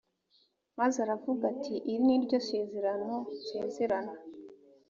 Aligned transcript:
maze 0.79 0.97
aravuga 1.05 1.43
ati 1.53 1.75
iri 1.91 2.01
ni 2.07 2.15
ryo 2.23 2.39
sezerano 2.49 3.15
nsezerana 3.39 4.13